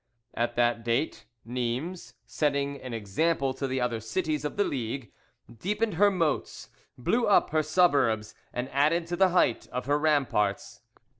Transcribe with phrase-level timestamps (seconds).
[0.33, 5.11] At that date Nimes, setting an example to the other cities of the League,
[5.59, 10.81] deepened her moats, blew up her suburbs, and added to the height of her ramparts.